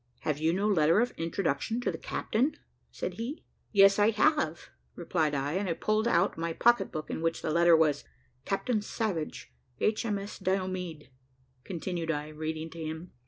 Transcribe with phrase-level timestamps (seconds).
[0.21, 2.55] "Have you no letter of introduction to the captain?"
[2.89, 3.45] said he.
[3.71, 7.77] "Yes, I have," replied I; and I pulled out my pocketbook in which the letter
[7.77, 8.03] was.
[8.43, 10.39] "Captain Savage, H.M.S.
[10.39, 11.11] Diomede,"
[11.63, 13.11] continued I, reading to him.